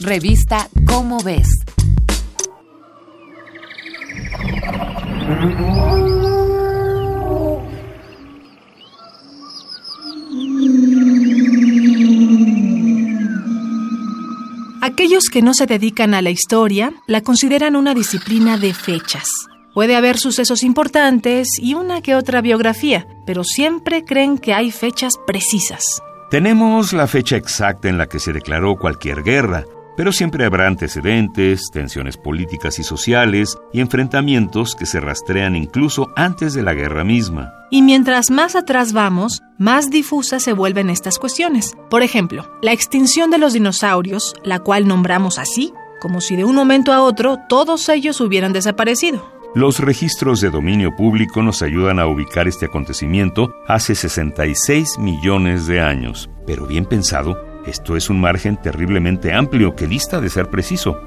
[0.00, 1.48] Revista Cómo ves.
[14.82, 19.28] Aquellos que no se dedican a la historia la consideran una disciplina de fechas.
[19.74, 25.14] Puede haber sucesos importantes y una que otra biografía, pero siempre creen que hay fechas
[25.26, 26.02] precisas.
[26.30, 29.64] Tenemos la fecha exacta en la que se declaró cualquier guerra,
[29.96, 36.54] pero siempre habrá antecedentes, tensiones políticas y sociales y enfrentamientos que se rastrean incluso antes
[36.54, 37.52] de la guerra misma.
[37.70, 41.76] Y mientras más atrás vamos, más difusas se vuelven estas cuestiones.
[41.90, 46.54] Por ejemplo, la extinción de los dinosaurios, la cual nombramos así, como si de un
[46.54, 49.36] momento a otro todos ellos hubieran desaparecido.
[49.54, 55.80] Los registros de dominio público nos ayudan a ubicar este acontecimiento hace 66 millones de
[55.80, 56.28] años.
[56.46, 60.98] Pero bien pensado, esto es un margen terriblemente amplio que dista de ser preciso.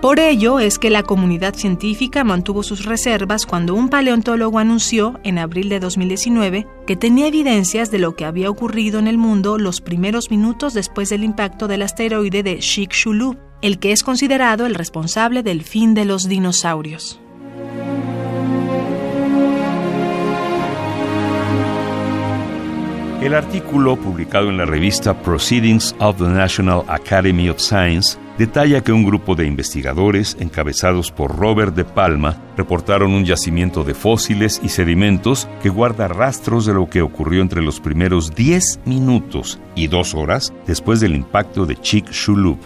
[0.00, 5.38] Por ello es que la comunidad científica mantuvo sus reservas cuando un paleontólogo anunció en
[5.38, 9.80] abril de 2019 que tenía evidencias de lo que había ocurrido en el mundo los
[9.80, 15.42] primeros minutos después del impacto del asteroide de Chicxulub, el que es considerado el responsable
[15.42, 17.20] del fin de los dinosaurios.
[23.20, 28.92] El artículo publicado en la revista Proceedings of the National Academy of Science detalla que
[28.92, 34.68] un grupo de investigadores, encabezados por Robert de Palma, reportaron un yacimiento de fósiles y
[34.68, 40.14] sedimentos que guarda rastros de lo que ocurrió entre los primeros 10 minutos y 2
[40.14, 42.58] horas después del impacto de Chicxulub.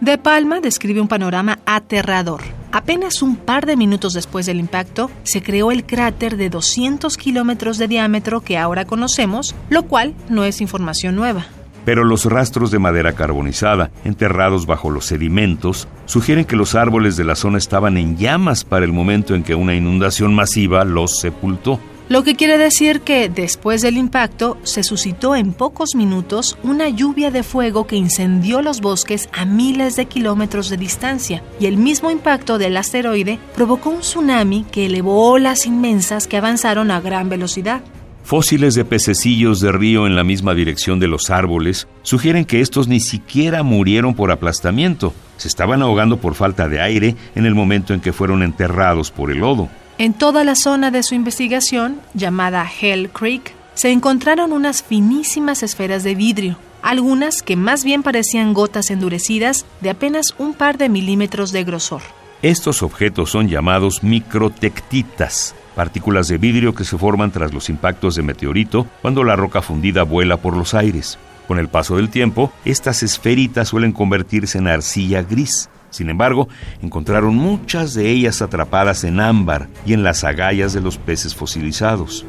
[0.00, 2.40] De Palma describe un panorama aterrador.
[2.72, 7.78] Apenas un par de minutos después del impacto, se creó el cráter de 200 kilómetros
[7.78, 11.46] de diámetro que ahora conocemos, lo cual no es información nueva.
[11.84, 17.24] Pero los rastros de madera carbonizada, enterrados bajo los sedimentos, sugieren que los árboles de
[17.24, 21.80] la zona estaban en llamas para el momento en que una inundación masiva los sepultó
[22.10, 27.30] lo que quiere decir que después del impacto se suscitó en pocos minutos una lluvia
[27.30, 32.10] de fuego que incendió los bosques a miles de kilómetros de distancia y el mismo
[32.10, 37.80] impacto del asteroide provocó un tsunami que elevó olas inmensas que avanzaron a gran velocidad.
[38.24, 42.88] Fósiles de pececillos de río en la misma dirección de los árboles sugieren que estos
[42.88, 47.94] ni siquiera murieron por aplastamiento, se estaban ahogando por falta de aire en el momento
[47.94, 49.68] en que fueron enterrados por el lodo.
[50.00, 56.04] En toda la zona de su investigación, llamada Hell Creek, se encontraron unas finísimas esferas
[56.04, 61.52] de vidrio, algunas que más bien parecían gotas endurecidas de apenas un par de milímetros
[61.52, 62.00] de grosor.
[62.40, 68.22] Estos objetos son llamados microtectitas, partículas de vidrio que se forman tras los impactos de
[68.22, 71.18] meteorito cuando la roca fundida vuela por los aires.
[71.46, 76.48] Con el paso del tiempo, estas esferitas suelen convertirse en arcilla gris, sin embargo,
[76.82, 82.24] encontraron muchas de ellas atrapadas en ámbar y en las agallas de los peces fosilizados.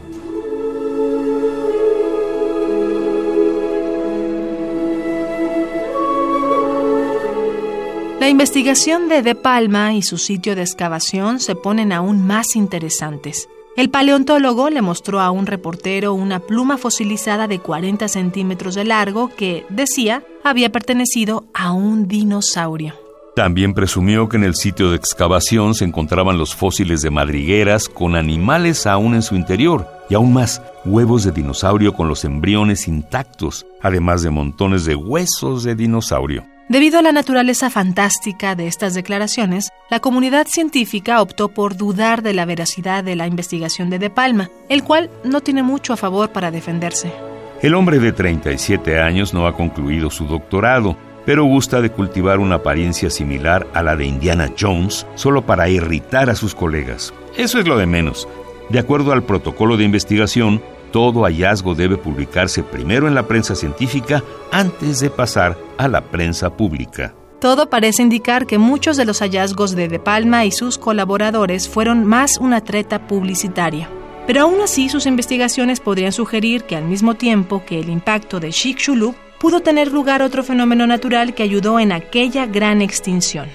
[8.20, 13.50] La investigación de De Palma y su sitio de excavación se ponen aún más interesantes.
[13.76, 19.30] El paleontólogo le mostró a un reportero una pluma fosilizada de 40 centímetros de largo
[19.30, 23.01] que, decía, había pertenecido a un dinosaurio.
[23.36, 28.16] También presumió que en el sitio de excavación se encontraban los fósiles de madrigueras con
[28.16, 33.66] animales aún en su interior y aún más huevos de dinosaurio con los embriones intactos,
[33.82, 36.46] además de montones de huesos de dinosaurio.
[36.68, 42.34] Debido a la naturaleza fantástica de estas declaraciones, la comunidad científica optó por dudar de
[42.34, 46.32] la veracidad de la investigación de De Palma, el cual no tiene mucho a favor
[46.32, 47.14] para defenderse.
[47.62, 52.56] El hombre de 37 años no ha concluido su doctorado pero gusta de cultivar una
[52.56, 57.14] apariencia similar a la de Indiana Jones solo para irritar a sus colegas.
[57.38, 58.28] Eso es lo de menos.
[58.70, 60.62] De acuerdo al protocolo de investigación,
[60.92, 66.56] todo hallazgo debe publicarse primero en la prensa científica antes de pasar a la prensa
[66.56, 67.14] pública.
[67.40, 72.06] Todo parece indicar que muchos de los hallazgos de De Palma y sus colaboradores fueron
[72.06, 73.90] más una treta publicitaria.
[74.28, 78.52] Pero aún así sus investigaciones podrían sugerir que al mismo tiempo que el impacto de
[78.52, 83.50] Chicxulub pudo tener lugar otro fenómeno natural que ayudó en aquella gran extinción.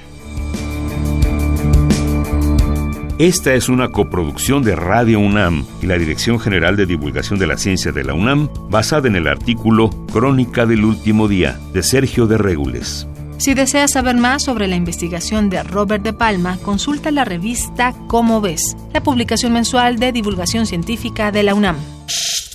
[3.18, 7.56] Esta es una coproducción de Radio UNAM y la Dirección General de Divulgación de la
[7.56, 12.36] Ciencia de la UNAM, basada en el artículo Crónica del Último Día de Sergio de
[12.36, 13.06] Regules.
[13.38, 18.40] Si deseas saber más sobre la investigación de Robert de Palma, consulta la revista Cómo
[18.40, 21.76] ves, la publicación mensual de divulgación científica de la UNAM.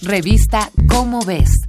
[0.03, 1.61] Revista Cómo ves